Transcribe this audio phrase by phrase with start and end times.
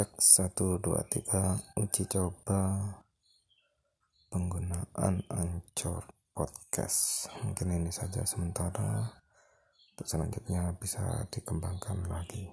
[0.00, 0.96] cek 1 2
[1.28, 2.88] 3 uji coba
[4.32, 7.28] penggunaan Anchor Podcast.
[7.44, 9.12] Mungkin ini saja sementara.
[9.92, 12.48] Untuk selanjutnya bisa dikembangkan lagi.